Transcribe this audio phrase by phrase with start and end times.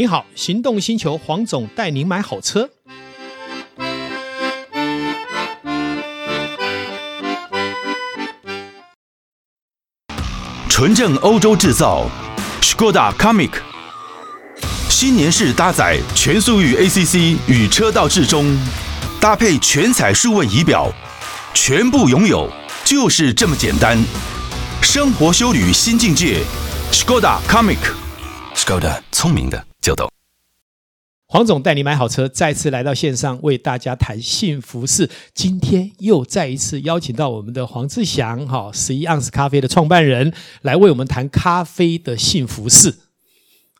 [0.00, 2.70] 你好，行动星球黄总带您买好车。
[10.70, 12.06] 纯正欧洲制造
[12.62, 13.50] ，Skoda Comic，
[14.88, 18.58] 新年式搭载全速域 ACC 与车道智中，
[19.20, 20.90] 搭配全彩数位仪表，
[21.52, 22.50] 全部拥有
[22.86, 24.02] 就是这么简单。
[24.80, 26.42] 生活修旅新境界
[26.90, 29.66] ，Skoda Comic，Skoda 聪明的。
[31.32, 35.08] 黄总带你买好车，再次来到线上为大家谈幸福事。
[35.32, 42.96] 今天又再一次邀请到我们的黄志祥，哈，十一盎司咖啡的创办人，来为我们谈咖啡的幸福事。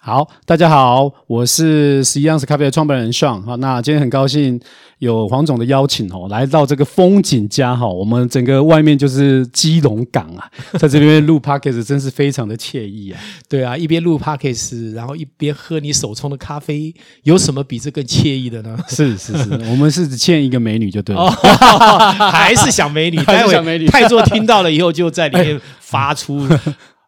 [0.02, 3.38] 好，大家好，我是十一盎司咖啡的创办人 Sean。
[3.42, 4.58] 好，那今天很高兴
[4.98, 10.50] 有黄总的邀请哦，来到这个风景家哈，我们整个外面就是基隆港啊，
[10.80, 13.20] 在这边录 Podcast 真是非常的惬意啊。
[13.46, 18.78] 对啊，一边录 Podcast，然后一边喝你手冲的咖啡，有什么比这更惬意的呢？
[18.88, 21.28] 是是是， 我们是只欠一个美女就对了，哦、
[22.32, 23.86] 还是想美女，还是想美女。
[23.86, 26.48] 太座听到了以后就在里面发出。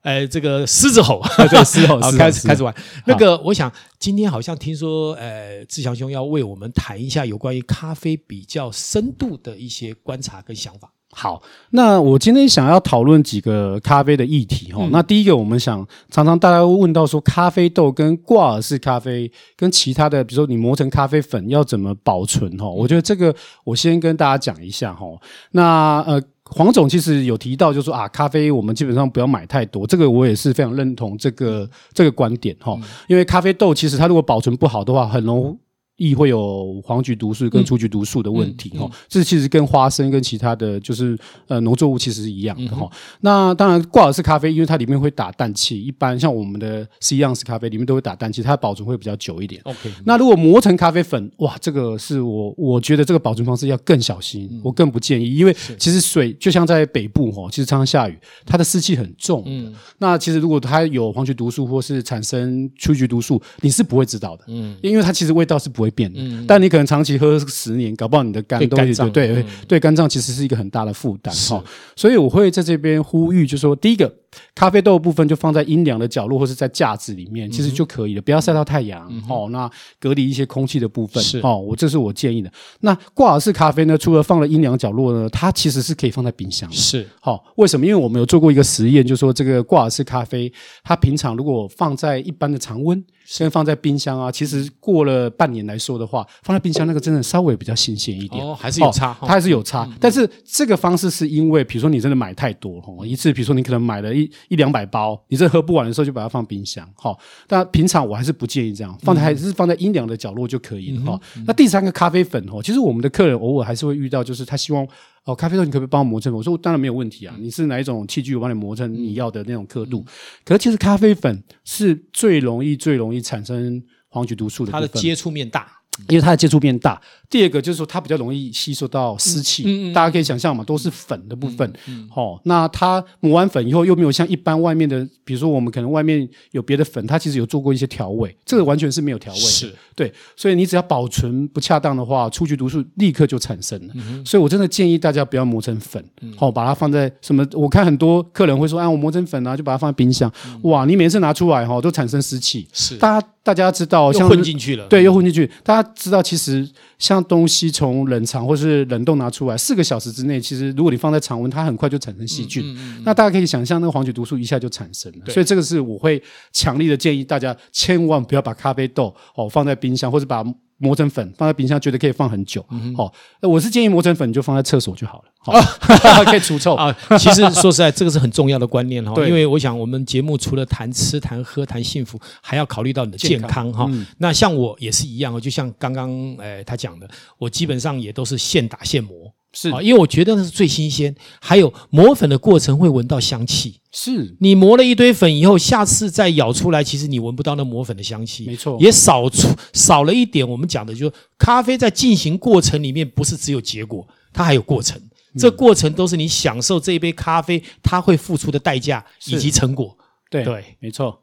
[0.02, 2.74] 呃，这个狮子吼， 对，狮吼，好，开始开始玩。
[3.06, 10.90] 那个，我想今天好像听说，呃，志祥兄要为我们谈一下有关于咖啡比较深度的一些观察跟想法。
[11.14, 14.82] 好，那我今天想要讨论几个咖啡的议题哈。
[14.82, 22.68] 嗯、那第一个，我们想常常大家会问到说，咖啡豆跟挂耳式咖啡跟其他的，比如说你磨成咖啡粉要怎么保存哈？
[22.68, 25.06] 我觉得这个我先跟大家讲一下哈。
[25.52, 26.20] 那呃。
[26.52, 35.58] 黄总其实有提到，就是说啊，咖啡我们基本上不要买太多，这个我也是非常认同这个这个观点哈，因为咖啡豆其实它如果保存不好的话，很容
[36.02, 36.12] 易。
[36.12, 42.90] 易会有黄菊毒素跟出菊毒素的问题哈，这其实跟花生跟其他的就是呃农作物其实是一样的哈。
[43.20, 49.62] 那当然挂耳式咖啡，因为它里面会打氮气，一般像我们的十一盎司咖啡里面都会打氮气，它的保存会比较久一点。
[49.62, 59.44] OK，那如果磨成咖啡粉，哇，这个是我我觉得这个保存方式要更小心，我更不建议，因为其实水就像在北部哈，其实常常下雨，它的湿气很重。
[59.46, 64.44] 嗯，那其实如果它有黄菊毒素或是产生出菊毒素，你是不会知道的。
[64.48, 71.62] 嗯，因为它其实味道是不会变的，嗯，但你可能长期喝十年，搞不好你的肝都会对对对肝脏其实是一个很大的负担哈，
[71.94, 74.21] 所以我会在这边呼吁，就是说第一个。
[74.54, 78.22] 咖啡豆的部分就放在阴凉的角落，或是在架子里面，其实就可以了。
[78.22, 79.70] 不要晒到太阳，哦，那
[80.00, 82.50] 隔离一些空气的部分，是哦，我这是我建议的。
[82.80, 83.96] 那挂耳式咖啡呢？
[83.96, 86.70] 除了放了阴凉角落呢，它其实是可以放在冰箱。
[86.72, 87.86] 是，好，为什么？
[87.86, 98.44] 因为我们有做过一个实验，就是说这个挂耳式咖啡，它平常如果放在一般的常温，先放在冰箱啊，其实过了半年来说的话，放在冰箱那个真的稍微比较新鲜一点。
[98.44, 99.88] 哦，还是有差，它还是有差。
[100.00, 104.21] 但是这个方式是因为，比如说你真的买太多，哦，一次，比如说你可能买了一。
[104.48, 107.18] 一两百包，你这喝不完的时候就把它放冰箱，好。
[107.46, 111.20] 但平常我还是不建议这样，放在还是放在阴凉的角落就可以了哈。
[111.46, 114.86] 那第三个咖啡粉哦，其实我们的客人偶尔还是会遇到，就是他希望
[115.24, 116.38] 哦，咖啡豆你可不可以帮我磨成粉？
[116.38, 120.04] 我说当然没有问题啊，你是哪一种器具，我帮你磨成你要的那种刻度。
[120.44, 125.81] 可是其实咖啡粉是最容易最容易产生黄曲毒素的，它的接触面大。
[126.08, 131.72] 因为它的接触面大，第二个就是说它比较容易吸收到湿气，嗯嗯、大家可以想象嘛，都是粉的部分，
[132.10, 139.72] 好、那它磨完粉以后又没有像一般外面的，比如说我们可能外面有别的粉，它其实有做过一些调味，这个完全是没有调味，是。
[139.94, 146.02] 对，所以你只要保存不恰当的话，出局毒素立刻就产生了，嗯、所以我真的建议大家不要磨成粉，
[146.34, 147.46] 好、哦，把它放在什么？
[147.52, 155.91] 我看很多客人会说，啊，我磨成粉啊，就把它放在冰箱，嗯、哇，你每次拿出来哈、哦，都产生湿气，是，大家大家知道，像混进去了，对，又混进去，大家。
[155.94, 162.62] 知道其实像东西从冷藏或是冷冻拿出来，四个小时之内，其实如果你放在常温，它很快就产生细菌。
[162.64, 165.32] 嗯嗯嗯、那大家可以想象，那个黄曲毒素一下就产生了。
[165.32, 166.22] 所以这个是我会
[166.52, 170.44] 强力的建议大家，千万不要把咖啡豆哦放在冰箱，或者把。
[170.78, 172.64] 磨成粉放在冰箱，觉得可以放很久。
[172.96, 176.94] 好、我是建议磨成粉你就放在厕所就好了，好哦、 可以除臭啊。
[177.18, 183.86] 其实说实在，这个是很重要的观念哈，对因为我想我们节目除了谈吃、谈喝、谈幸福，还要考虑到你的健康哈。
[183.90, 187.08] 嗯、那像我也是一样，就像刚刚诶他讲的，
[187.38, 189.32] 我基本上也都是现打现磨。
[189.52, 193.80] 是啊，因为我觉得那是最新鲜，还有磨粉的过程会闻到香气。
[193.94, 198.46] 是你磨了一堆粉以后，下次再舀出来，其实你闻不到那磨粉的香气。
[198.46, 200.48] 没错，也少出少了一点。
[200.48, 204.98] 我们讲的就是咖啡在进行过程里面，不是只有结果，它还有过程。
[205.34, 209.94] 嗯、这过程都是你享受这一杯咖啡，它会付出的代价以及成果。
[210.30, 211.18] 对对，没错。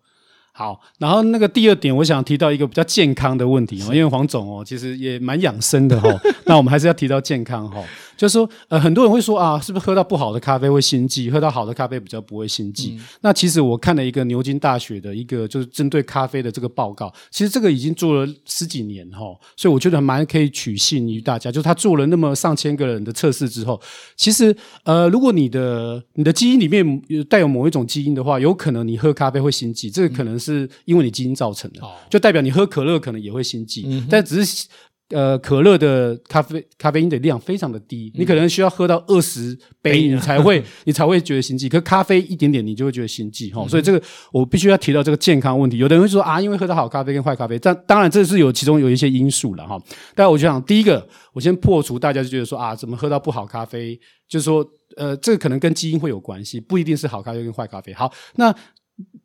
[0.52, 6.10] 好，然后那个第二点，我想提到一个比较健康的问题哦，因为黄总哦，其实也蛮养生的哈。
[6.46, 7.82] 那我们还是要提到健康哈。
[8.20, 12.98] 就是说，呃，很多人会说啊，是不是喝到不好的咖啡会心悸，喝到好的咖啡比较不会心悸？
[12.98, 19.20] 嗯、那其实我看了一个牛津大学的一个就是针对咖啡的这个报告，其实这个已经做了十几年哈，
[19.56, 21.50] 所以我觉得蛮可以取信于大家。
[21.50, 23.80] 就是他做了那么上千个人的测试之后，
[24.18, 34.68] 其实呃，如果你的你的基因里面有带有某一种基因的话，有可能你喝咖啡会心悸，这个可能是因为你基因造成的，嗯、就代表你喝可乐可能也会心悸，嗯、但只是。
[35.10, 41.68] 呃，可乐的咖啡咖啡因的量非常的低，嗯、你可能需要喝到二十杯，你才会 你才会觉得心悸。
[41.68, 43.64] 可咖啡一点点，你就会觉得心悸哈。
[43.64, 44.00] 嗯、所以这个
[44.32, 45.78] 我必须要提到这个健康问题。
[45.78, 49.82] 有的人会说啊，因为喝到好咖啡跟坏咖啡，但当然这是有其中有一些因素了哈。
[50.14, 54.00] 但我就想，第一个，我先破除大家就觉得说啊，怎么喝到不好咖啡？
[54.28, 54.64] 就是说，
[54.96, 57.92] 呃，这个可能跟基因会有关系，不一定是好咖啡跟坏咖啡。
[57.94, 58.56] 好，那。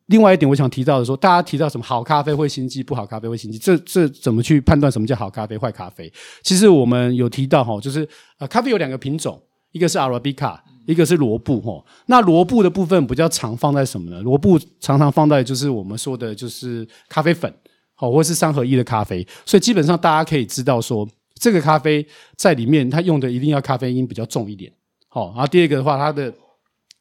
[0.07, 6.11] 另外一点，我想提到的说，大家提到什么好咖啡会心悸，不好咖啡会心悸，这这怎么去判断什么叫好咖啡、坏咖啡？
[6.43, 8.07] 其实我们有提到哈，就是
[8.37, 9.41] 呃，咖啡有两个品种，
[9.71, 11.83] 一个是阿拉比卡，一个是罗布哈。
[12.05, 14.21] 那罗布的部分比较常放在什么呢？
[14.21, 17.51] 罗布常常放在就是我们说的就是咖啡粉，
[17.95, 19.27] 好，或是三合一的咖啡。
[19.43, 21.07] 所以基本上大家可以知道说，
[21.41, 22.05] 这个咖啡
[22.37, 24.71] 在里面它用的一定要咖啡因比较重一点，
[25.09, 25.31] 好。
[25.31, 26.31] 然后第二个的话，它的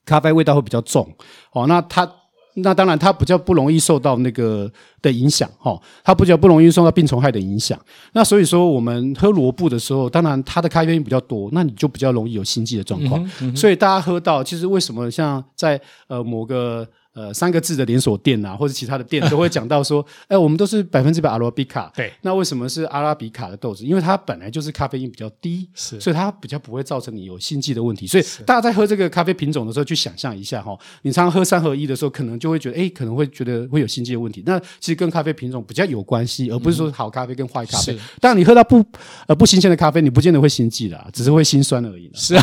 [0.07, 1.07] 咖啡味道会比较重，
[1.53, 2.11] 好，那它。
[2.55, 4.71] 那当然，它比较不容易受到那个
[5.03, 7.79] 的影响，哈，它比较不容易受到病虫害的影响。
[8.13, 13.23] 那所以说，我们喝萝卜的时候，当然它的咖啡因比较多，那你就比较容易有心悸的状况。
[13.25, 16.89] 嗯嗯、所以大家喝到，其实为什么像在呃某个。
[17.15, 21.91] 呃，三个字的连锁店啊，或者其他的店都会讲到说，哎，我们都是百分之百阿拉比卡。
[21.95, 23.85] 对，那为什么是阿拉比卡的豆子？
[23.85, 28.05] 因为它本来就是咖啡因比较低，是，所以它比较不会造成你有心悸的问题。
[28.07, 34.43] 所以大家在喝这个咖啡品种的时候，去想象一下哈，你常常喝三合一的时候，可能就会觉得，哎，可能会觉得会有心悸的问题。
[34.45, 37.93] 那其实跟咖啡品种比较有关系，而不是说好咖啡跟坏咖啡。
[37.93, 38.85] 嗯、当然，你喝到不
[39.29, 42.11] 呃不新鲜的咖啡，你不见得会心悸啦，只是会心酸而已。
[42.13, 42.43] 是啊，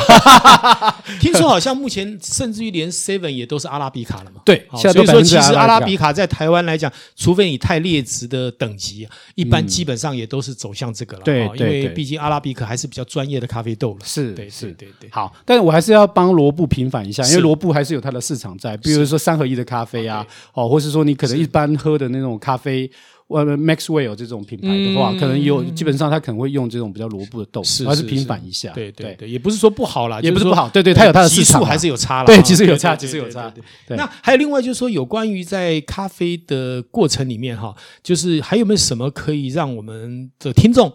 [1.19, 4.41] 听说好像目前甚至于连 Seven 也都是阿拉比卡了嘛？
[4.45, 4.60] 对。
[4.75, 11.23] 所以说，其实阿拉比卡在台湾来讲，除非你太劣质的等级，一般基本上也都是走向这个了。
[11.23, 13.99] 对，因为毕竟阿拉比卡还是比较专业的咖啡豆了。
[14.03, 15.09] 是，对，是，对，对。
[15.11, 22.89] 好，但是我还是要帮罗布平反一下，因为罗布还是有它的市场在，比如说三合一的咖啡啊，哦，或是说你可能一般喝的那种咖啡。
[23.31, 28.71] 呃，Maxwell 这种品牌的话，可能有基本上他可能会用这种比较罗布的豆，还是平反一下。
[28.73, 30.69] 对对对，也不是说不好啦，也不是不好。
[30.69, 32.25] 对对，它有它的市场，还是有差了。
[32.25, 33.51] 对，其实有差，其实有差。
[33.87, 33.97] 对。
[33.97, 40.89] 那还有另外就是说，有关于在咖啡的过程里面哈，就是还有没有什么可以让我们的听众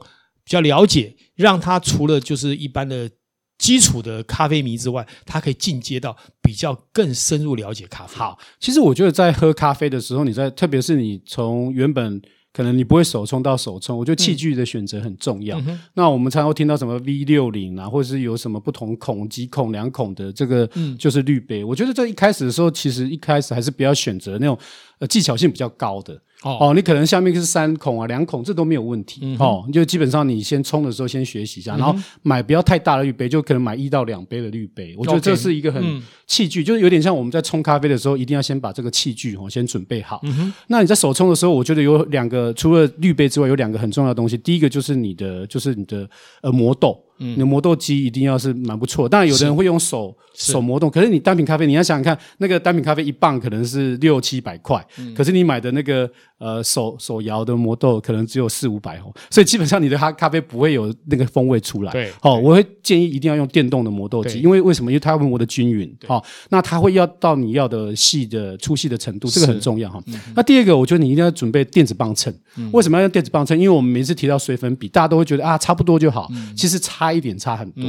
[0.44, 3.10] 比较了解，让他除了就是一般的。
[3.58, 8.16] 基础的咖啡迷之外，他可以进阶到比较更深入了解咖啡。
[8.16, 12.20] 好，其实我觉得在喝咖啡的时候，你在特别是你从原本
[12.52, 15.58] 可能你不会手冲到手冲，我觉得器具的选择很重要。
[15.60, 20.68] 嗯、那我们常常会听到什么 V 六零啊，或者是有什么不同孔、几孔、两孔的这个，
[20.98, 21.62] 就是滤杯。
[21.62, 24.58] 嗯、我觉得在一开始的时候，其实一开始还是不要选择那种
[24.98, 26.18] 呃技巧性比较高的。
[26.42, 29.36] 哦，你可能下面是三孔啊，两孔，这都没有问题。
[29.38, 34.94] 哦，就基本上你先冲的时候先学习一下，嗯、然后买不要太大的滤杯，就可能买一到两杯的滤杯。
[34.96, 35.82] 我觉得这是一个很
[36.26, 40.20] 器具，嗯、就是有点像我们在冲咖啡的时候，一定要先把这个器具哦先准备好。
[40.24, 44.36] 嗯、那你在手冲的时候，我觉得有两个，除了滤杯之外，有两个很重要的东西。
[44.36, 46.08] 第一个就是你的，就是你的
[46.42, 47.02] 呃磨豆。
[47.18, 54.84] 嗯，你的磨豆机一定要是蛮不错，当然有的人会用手手磨豆，可是你单品咖啡，你要想想看，那个单品咖啡一磅可能是六七百块，
[55.14, 61.92] 可是你买的那个呃手手摇的磨豆可能只有四五百哦，所以基本上你的咖咖啡不会有那个风味出来。
[61.92, 64.90] 对，好，我会建议一定要用电动的磨豆机，因为为什么？
[64.90, 70.02] 因为它会磨得均匀，好，那它会要到你要的细的粗细的程度，这个很重要哈。
[70.34, 72.32] 那第二个，我觉得你一定要准备电子磅秤。
[72.72, 73.58] 为什么要用电子磅秤？
[73.58, 77.05] 因为我们每次提到水粉比，大家都会觉得啊差不多就好，其实差。
[77.06, 77.84] 差一点差很多，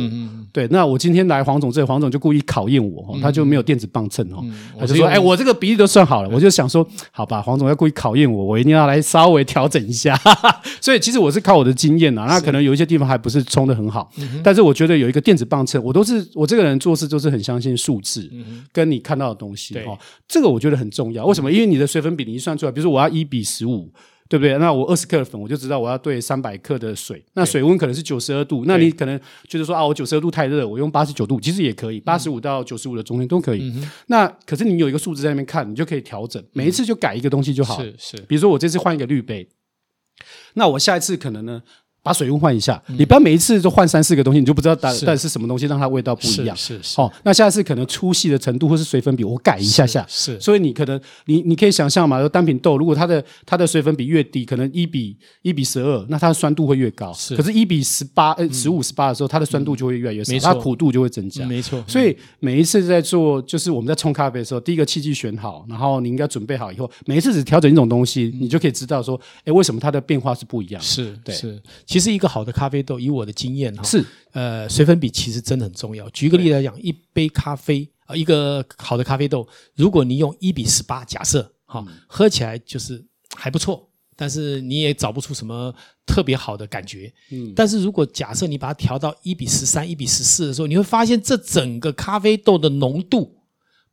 [0.54, 0.68] 对。
[0.70, 10.16] 那我今天来黄总这，黄总就故意考验我，嗯、他就没有电子磅秤哦，嗯、他就说：“哎、欸，我这个比例都算好了。”我就想说：“好吧，黄总要故意考验我，我一定要来稍微调整一下。
[10.80, 18.30] ”所以其实我是靠我的经验啊，那可能有一些地方还不是冲的很好，是但是我觉得有一个电子磅秤，我都是我这个人做事都是很相信数字，
[18.72, 19.98] 跟你看到的东西哈，对
[20.28, 21.26] 这个我觉得很重要。
[21.26, 21.52] 为什么？
[21.52, 23.90] 因为你的水粉比你一算出来，比如说我要一比十五。
[24.30, 24.58] 对不对？
[24.58, 27.24] 那我二十克的粉，我就知道我要兑三百克的水。
[27.34, 33.72] 那水温可能是九十二度，那你可能就是说啊，我九十二度太热，我用八十九度，其实也可以，八十五到九十五的中间都可以。
[33.76, 37.82] 嗯、那可是你有一个数字在那边看，你就可以调整，每一次就改一个东西就好。
[37.82, 38.18] 是是。
[38.28, 39.48] 比如说我这次换一个滤杯，
[40.54, 41.64] 那我下一次可能呢？
[42.08, 46.56] 把水温换一下，你不要每一次都换三四个东西，你就不知道到底是什么东西让它味道不一样。
[46.56, 46.96] 是是。
[46.96, 50.06] 好，那下次可能粗细的程度或是水粉比，我改一下下。
[50.08, 50.40] 是。
[50.40, 57.12] 所以你可能你你可以想象嘛，单品豆如果它的它的水粉比越低，可能一比一比十二，那它的酸度会越高。
[57.12, 57.36] 是。
[57.36, 61.46] 可是，一比十八呃十五十八的时候，它的酸度就会越来越少，它苦度就会增加。
[61.46, 61.84] 没错。
[61.88, 70.82] 所以每一次在做，就是我们在冲咖啡的时候，第一个器具选好，然后你应该准备好以后，每一次只调整一种东西，你就可以知道说，哎，为什么它的变化是不一样？
[70.82, 71.36] 是对。
[71.36, 71.60] 是。
[71.98, 76.08] 其实一个好的咖啡豆，以我的经验哈，是呃，水粉比其实真的很重要。
[76.12, 83.04] 举个例子来讲，一杯咖啡啊，一个好的咖啡豆，如果你用一比十八，假设哈，喝起来就是
[83.36, 85.74] 还不错，但是你也找不出什么
[86.06, 87.12] 特别好的感觉。
[87.32, 93.40] 嗯，但是如果假设你把它调到一比十三、一比十四的时候，你会发现这整个咖啡豆的浓度，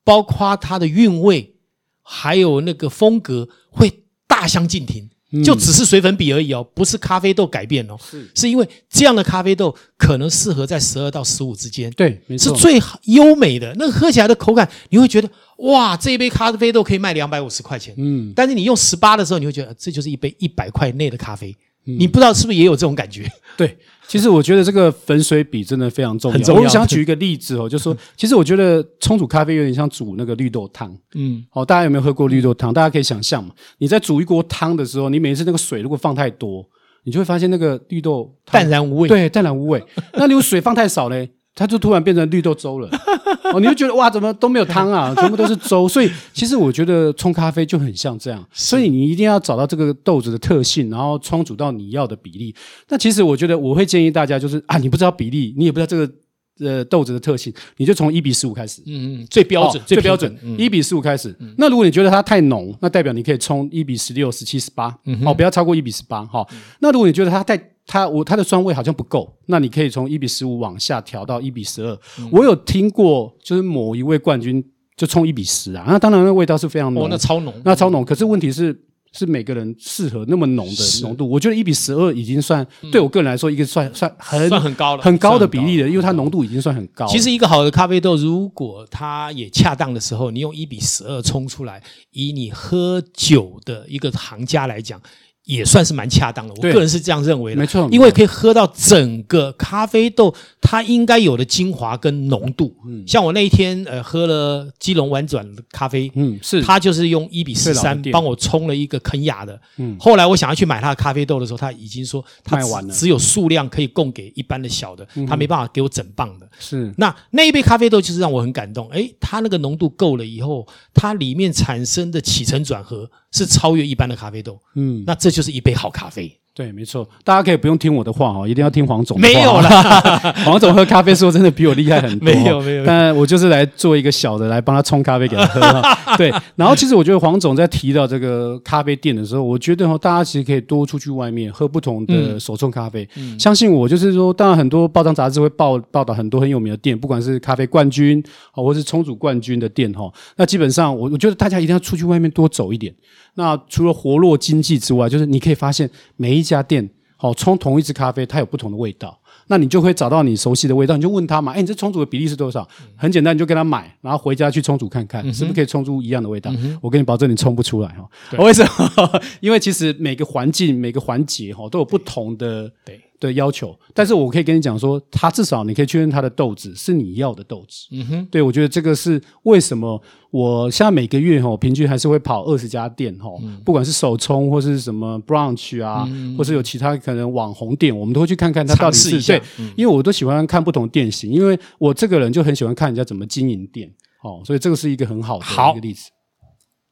[0.05, 1.57] 包括它的韵味，
[2.03, 5.09] 还有那个风格，会大相径庭。
[5.45, 13.75] 就只是水粉比而已哦，不是咖啡豆改变哦，是是因为这样的咖啡豆可能适合在十二到十五之间，对，没错，是最优美的。
[13.77, 15.29] 那喝起来的口感，你会觉得
[15.59, 21.55] 哇，这一杯咖啡豆可以卖两百五十块钱，嗯，但是你用十八的时候，你会觉得这就是一杯一百块内的咖啡。
[21.85, 23.31] 你不知道是不是也有这种感觉？
[23.57, 23.77] 对，
[24.09, 26.39] 其实我觉得这个粉水比真的非常重要。
[26.39, 30.97] 重要，我想举一个例子哦，就是说，其实我觉得冲煮咖啡有点像煮那个绿豆汤。
[31.15, 32.73] 嗯，好，大家有没有喝过绿豆汤？
[32.73, 36.67] 大家可以想象嘛，你在煮一锅汤的时候，你每一次那个水如果放太多，
[37.05, 39.09] 你就会发现那个绿豆淡然无味。
[39.09, 39.83] 对，淡然无味。
[40.15, 41.27] 那如果水放太少呢？
[41.55, 42.89] 它就突然变成绿豆粥了，
[43.55, 45.89] 哦，你就觉得哇，怎么都没有汤啊， 全部都是粥。
[45.89, 52.55] 所以其实我觉得冲咖啡就很像这样，所以你一定要找到这个豆子的特性，然后冲煮到你要的比例。
[52.89, 56.13] 那其实我觉得我会建议大家就是啊，你不知道比例，你也不知道这个
[56.61, 61.35] 呃豆子的特性，你就从一比十五开始，嗯嗯，最标准，最标准，一比十五开始。
[61.59, 66.47] 那如果你觉得它太浓，那代表你可以冲一比十六、十七、十八，哦，不要超过一比十八，哈。
[66.81, 71.99] 那如果你觉得它太它我它的酸味好像不够，那你可以从一比十五往下调到一比十二。
[72.31, 74.65] 我有听过，就是某一位冠军
[74.97, 78.05] 就冲一比十啊，那当然那味道是非常浓，那超浓，那超浓。
[78.05, 78.73] 可是问题是，
[79.17, 81.29] 是每个人适合那么浓的浓度。
[81.29, 87.07] 我觉得一比十二已经算对我个人来说一个算算很算很高了，很高的比例了，因为它浓度已经算很高。
[87.07, 95.01] 其实一个好的咖啡豆，如果它也恰当的时候，你用一比十二冲出来，以你喝酒的一个行家来讲。
[95.45, 102.75] 也算是蛮恰当的，我个人是这样认为的，没错，因为可以喝到整个咖啡豆它应该有的精华跟浓度。
[102.87, 116.49] 嗯，像我那一天呃喝了基隆婉转咖啡，嗯，是，他就是用一比十三帮我冲了一个肯亚的，嗯，后来我想要去买他的咖啡豆的时候，他已经说他卖完了，只有数量可以供给一般的小的，他没办法给我整磅的。
[116.59, 125.34] 是，那那一杯咖啡豆就是让我很感动，诶，它那个浓度够了以后，它里面产生的起承转合是超越一般的咖啡豆，嗯，那这。
[125.35, 126.41] 就是一杯好咖啡。
[126.57, 129.19] 对，没错，大家可以不用听我的话哦，一定要听黄总。
[129.21, 132.27] 没有啦， 黄总喝咖啡说真的比我厉害很多。
[132.33, 135.83] 没有没有，但我就是来做一个小的，来帮他冲咖啡给他喝。
[136.17, 143.09] 对，然后其实我觉得黄总在提到这个咖啡店的时候，我觉得大家其实可以多出去外面喝不同的手冲咖啡。
[143.17, 150.09] 嗯，相信我，就是说，当然很多报章杂志会报报道很多很有名的店，不管是咖啡冠军或是冲煮冠军的店哈。
[150.37, 152.95] 那基本上，我我觉得大家一定要出去外面多走一点。
[153.37, 159.19] 那除了活络经济之外，就是你可以发现每一家店，好冲同一支咖啡，它有不同的味道。
[159.49, 162.67] 那你就会找到你熟悉的味道，你就问他嘛，哎，你这冲煮的比例是多少？
[162.97, 166.51] 很简单，你就跟他买，然后回家去冲煮看看，是不是可以冲出一样的味道？
[166.81, 168.09] 我跟你保证，你冲不出来哈。
[168.39, 168.65] 为什
[168.97, 169.21] 么？
[169.41, 173.01] 因为其实每个环境、每个环节哈都有不同的对。
[173.27, 177.87] 的要求，但是我可以跟你讲说，他至少你可以确认他的豆子是你要的豆子。
[177.93, 180.01] 嗯哼，对，我觉得这个是为什么
[180.31, 193.91] 我现在每个月哈平均还是会跑二十家店哈，嗯、不管是手冲或是什么 brunch 啊，嗯、或是有其他可能网红店，我们都会去看看它到底是对，嗯、因为我都喜欢看不同店型，因为我这个人就很喜欢看人家怎么经营店
[194.23, 196.11] 哦，所以这个是一个很好的一个例子。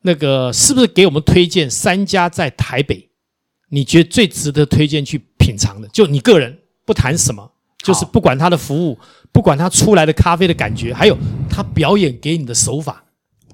[0.05, 3.11] 那个是不是给我们推荐三家在台北？
[3.71, 5.17] 你觉得最值得推荐去
[5.53, 8.99] 品尝的，就你个人不谈什么，就是不管他的服务，
[9.31, 11.17] 不管他出来的咖啡的感觉，还有
[11.51, 13.05] 他表演给你的手法，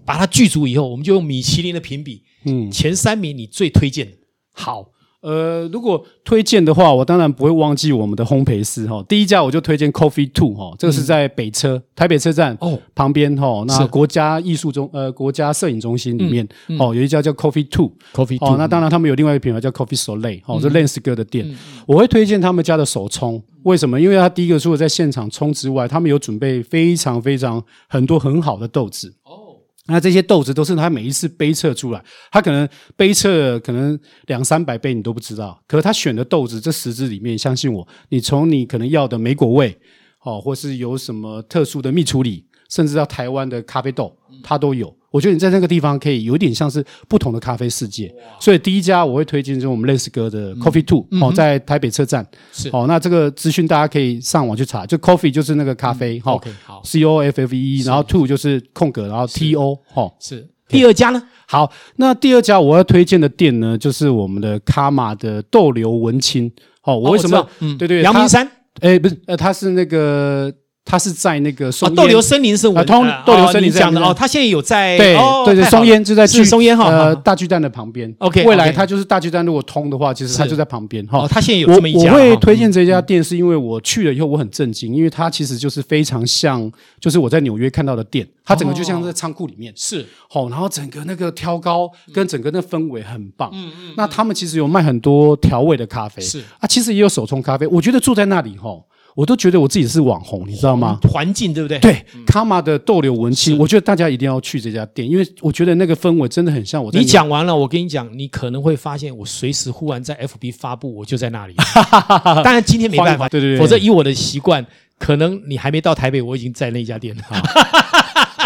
[0.04, 4.16] 把它具足以后，我们就用米其林的评比，嗯，前三名你最推荐的。
[4.52, 4.92] 好。
[5.28, 9.04] 呃，如果推荐的话，我当然不会忘记我们的烘焙师哈。
[9.06, 13.62] 第一家我就推荐 Coffee Two 哈，这个是在北车、嗯、台北车站哦旁边哈。
[13.66, 18.56] 那国家艺术中呃国家摄影中心里面哦、有一家叫 Coffee Two Coffee Two 哦。
[18.56, 21.46] 那当然他们有另外一个品牌叫 Coffee Soleil 哦，是 Lens 哥的店。
[21.46, 21.54] 嗯、
[21.86, 24.00] 我会推荐他们家的手冲，为什么？
[24.00, 29.47] 因为他第一个除了在现场冲之外，他们有准备非常非常很多很好的豆子哦。
[29.90, 39.78] 那这些豆子都是他每一次杯测出来，他可能杯测可能两三百杯你都不知道，可是他选的豆子这十支里面，相信我，你从你可能要的莓果味，
[40.22, 44.94] 哦，或是有什么特殊的蜜处理，甚至到台湾的咖啡豆，它都有。
[45.10, 52.26] 我觉得你在那个地方可以有点像是不同的咖啡世界，所以第一家我会推荐就是我们 Lens 哥的 Coffee Two 哦，在台北车站。
[52.52, 52.68] 是。
[52.74, 60.46] 哦，那这个资讯大家可以上网去查，就 Coffee 就是那个咖啡哈，OK 好，C O F F E，然后 Two 就是空格，然后 T O 哈，是。
[60.68, 61.22] 第二家呢？
[61.46, 66.52] 好，那第二家我要推荐的店呢，就是我们的卡玛的豆流文青。
[66.82, 67.48] 哦，我为什么？
[67.60, 68.46] 嗯，对对，阳明山，
[68.80, 70.52] 哎，不是，呃，他是那个。
[70.90, 75.14] 他是在那个松豆流森林是我通斗流森林讲的哦，他现在有在对
[75.44, 78.10] 对对松烟就在是松烟哈呃大巨蛋的旁边。
[78.20, 81.28] OK，未来他就是大巨蛋如果通的话，其实他就在旁边哈。
[81.28, 82.10] 他现在有这么一家。
[82.10, 93.50] 我会推荐这家店，是因为我去了以后我很震惊，因为它其实就是非常像，就是我在纽约看到的店，它整个就像在仓库里面是好，然后整个那个挑高跟整个那氛围很棒。
[93.52, 93.94] 嗯嗯。
[93.94, 97.66] 那他们其实有卖很多调味的咖啡，是啊，其实也有手冲咖啡。
[97.66, 98.70] 我觉得住在那里哈。
[99.18, 100.96] 我都觉得我自己是网红，你知道吗？
[101.10, 101.76] 环境对不对？
[101.80, 106.88] 对，卡玛的逗留文青，我觉得大家一定要去这家店，因为我觉得那个氛围真的很像我。
[106.92, 111.54] 你讲完了，我跟你讲，你可能会发现我随时忽然在 FB 发布，我就在那里。
[112.44, 114.64] 当然今天没办法，对对对，否则以我的习惯，
[115.00, 117.24] 可能你还没到台北，我已经在那家店了。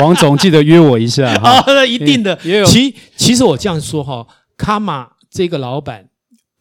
[0.00, 2.38] 王总记得约我一下哈， 那一定的。
[2.44, 4.26] 也有其其实我这样说哈，
[4.56, 6.06] 卡玛这个老板。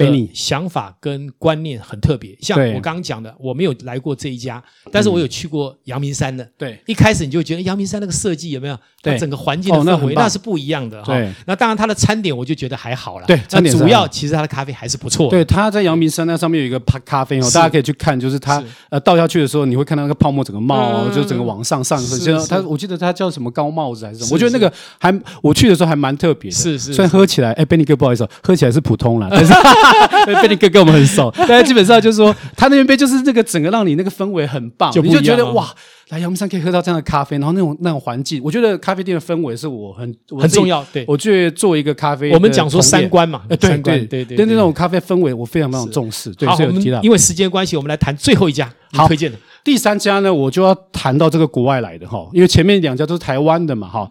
[0.09, 6.47] 你想法跟观念很特别，像我刚刚讲的，我没有来过这一家，但是我有去过阳明山的。
[6.57, 8.77] 对，一开始你就觉得阳明山那个设计有没有？
[9.03, 11.11] 对，整个环境的氛围那是不一样的哈。
[11.11, 13.25] 对，那当然它的餐点我就觉得还好了。
[13.25, 15.27] 对，餐点主要其实它的咖啡还是不错。
[15.29, 22.19] 对，它在阳明山那上面有一个咖咖啡哦，大家可以去看，就是它呃倒下去的时候，你会看到那个泡沫整个冒，就整个往上上升。
[22.19, 24.29] 就它，我记得它叫什么高帽子还是什么？
[24.33, 26.55] 我觉得那个还我去的时候还蛮特别的。
[26.55, 29.51] 是是，虽然喝起来，哎，Benny 哥不好意思，喝起来是普通了，但是
[30.41, 30.71] Benny 哥。
[30.71, 35.67] 跟我们很熟， 大家基本上就是说，他那边杯就是那个整个让你那个氛围很棒，就你就觉得哇，
[36.07, 40.81] 来阳明山可以喝到这样的咖啡，然后那种那种环境，我觉得咖啡店的氛围是我很很重要。
[40.93, 46.33] 对，我觉得作为一个咖啡，我们讲说三观嘛，对对对对，对那种咖啡氛围我非常非常重视。
[46.35, 54.09] 对，所以我提到，因为时间关系，我们来谈最后一家好推荐的第三家呢，我就要谈到这个国外来的哈，因为前面两家都是台湾的嘛哈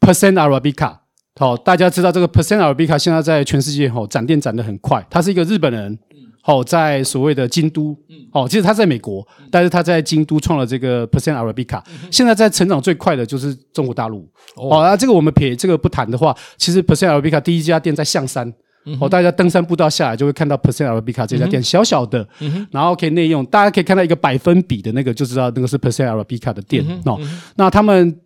[0.00, 0.96] ，Percent Arabica。
[1.38, 5.98] 好，大家知道这个 Percent Arabica 现在在全世界吼展店展得很快，他是一个日本人。
[6.44, 7.94] 哦，在所谓的京都，
[8.32, 14.26] 哦，其实他在美国，但是他在京都创了这个 Percent Arabica，现在在成长最快的就是中国大陆。
[14.56, 18.50] 哦，那这个我们撇这个不谈的话，其实 Percent Arabica 第一家店在象山，
[18.98, 22.26] 哦，大家登山步道下来就会看到 Percent Arabica 这家店，小小的，
[22.70, 26.82] 然后可以内用，大家可以看到一个百分比的那个，就知道那个是 Percent Arabica 的店。
[27.04, 27.20] 哦，
[27.56, 28.18] 那他们。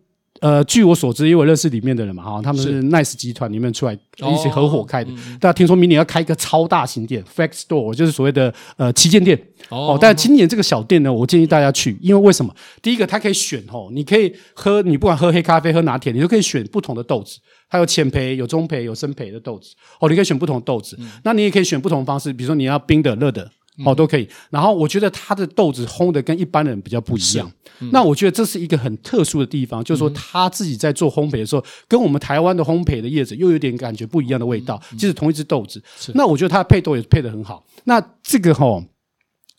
[0.43, 5.09] 呃，据我所知，因为我认识里面的人嘛，哈，他们是 Nice 集团里面出来一起合伙开的。
[5.39, 9.41] 大家听说明年要开一个超大型店，Flex Store，就是所谓的呃旗舰店。
[9.69, 12.53] 哦，但今年这个小店呢，我建议大家去，因为为什么？
[12.81, 17.39] 第一个，它可以选哦，你可以喝，你不管喝黑咖啡、喝拿铁，你都可以选不同的豆子。
[17.69, 19.73] 它有浅焙、有中焙、有深焙的豆子。
[20.01, 20.99] 哦，你可以选不同的豆子。
[21.23, 23.49] 那你也可以选不同的方式，比如说你要冰的、热的。
[23.85, 24.27] 哦，都可以。
[24.49, 27.51] 然后我觉得他的豆子烘的跟一般人比较不一样。
[27.79, 34.79] 嗯、那我觉得这是一个很特殊的地方，就是说他自己在做烘焙的时候，跟我们台湾的烘焙的叶子又有点感觉不一样的味道。
[34.91, 35.81] 即使同一只豆子，
[36.13, 37.65] 那我觉得它的配豆也配得很好。
[37.85, 38.83] 那这个哈、哦，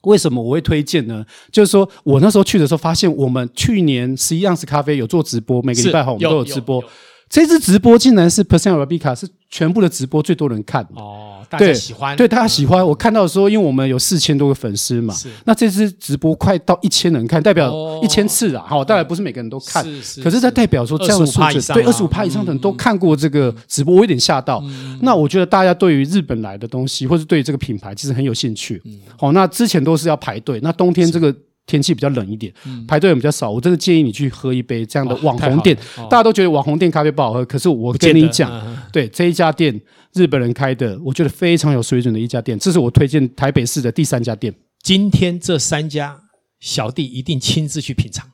[0.03, 1.27] 为什么我会推荐呢？
[1.51, 6.83] 就是说我那时候去的时候，发现我们去年十一样式咖啡有做直播，每个礼拜哈我们都有直播。
[7.29, 12.87] 这次直播竟然是 Percent Arabica 是全部的直播最多人看哦，大家喜欢，对大家喜欢。
[12.87, 24.63] 我看到的时候，因为我们有四千多个粉丝嘛，是那这次直播快到一千人看，代表一千次啊，好，当然不是每个人都看，是是，可是，它代表说这样的数字，对二十五趴以上的人都看过这个直播，我有点吓到。
[25.03, 28.83] 那我觉得大家对于日本来的东西，或是对于这个品牌，其实很有兴趣。
[29.19, 31.35] 好，那之前都是要排队，那冬天这个。
[31.67, 32.53] 天气比较冷一点，
[32.87, 33.51] 排队人比较少。
[33.51, 35.75] 我真的建议你去喝一杯这样的网红店。
[36.11, 38.53] 大家都觉得网红店咖啡不好喝，可是我跟你讲，
[38.93, 39.81] 对这一家店，
[40.15, 42.59] 日本人开的，我觉得非常有水准的一家店。
[42.59, 44.55] 这是我推荐台北市的第三家店。
[44.83, 46.23] 今天这三家
[46.61, 48.31] 小弟一定亲自去品尝，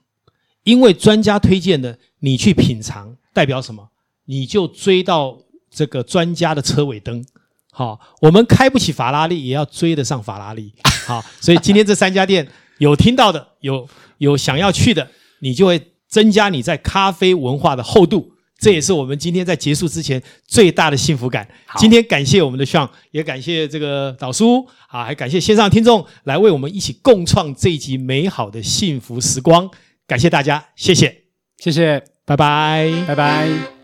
[0.64, 3.88] 因为专家推荐的，你去品尝代表什么？
[4.26, 5.38] 你就追到
[5.70, 7.24] 这个专家的车尾灯。
[7.72, 10.72] 好，我们开不起法拉利，也要追得上法拉利。
[11.06, 12.46] 好，所以今天这三家店。
[12.78, 15.06] 有听到的，有有想要去的，
[15.40, 18.32] 你就会增加你在咖啡文化的厚度。
[18.60, 21.48] 这也是我们今天在结束之前最大的幸福感。
[21.78, 29.68] 今天感谢我们的 Sean，也感谢这个导叔啊，还感谢线上的听众来为我们一起共创这一集美好的幸福时光。
[30.06, 31.22] 感谢大家，谢谢，
[31.56, 33.79] 谢谢，拜拜，拜拜。